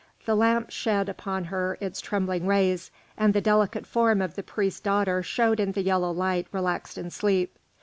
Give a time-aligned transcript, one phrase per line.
[0.25, 4.79] The lamp shed upon her its trembling rays, and the delicate form of the priest's
[4.79, 7.55] daughter showed in the yellow light relaxed in sleep.